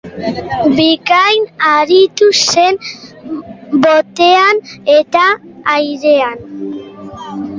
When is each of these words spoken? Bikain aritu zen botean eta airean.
Bikain 0.77 1.41
aritu 1.71 2.29
zen 2.45 2.79
botean 3.83 4.63
eta 4.95 5.23
airean. 5.77 6.43